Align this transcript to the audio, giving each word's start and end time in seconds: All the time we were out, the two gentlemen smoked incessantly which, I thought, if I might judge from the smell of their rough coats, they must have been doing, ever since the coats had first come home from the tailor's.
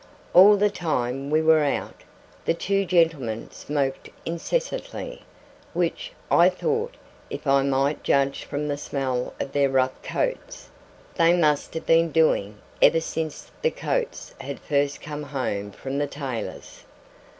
All 0.33 0.57
the 0.57 0.71
time 0.71 1.29
we 1.29 1.43
were 1.43 1.63
out, 1.63 2.01
the 2.45 2.55
two 2.55 2.85
gentlemen 2.85 3.51
smoked 3.51 4.09
incessantly 4.25 5.21
which, 5.73 6.11
I 6.31 6.49
thought, 6.49 6.95
if 7.29 7.45
I 7.45 7.61
might 7.61 8.01
judge 8.03 8.43
from 8.45 8.67
the 8.67 8.77
smell 8.77 9.35
of 9.39 9.51
their 9.51 9.69
rough 9.69 9.93
coats, 10.01 10.69
they 11.17 11.37
must 11.37 11.75
have 11.75 11.85
been 11.85 12.11
doing, 12.11 12.57
ever 12.81 12.99
since 12.99 13.51
the 13.61 13.69
coats 13.69 14.33
had 14.41 14.59
first 14.59 15.01
come 15.01 15.21
home 15.21 15.69
from 15.71 15.99
the 15.99 16.07
tailor's. 16.07 16.83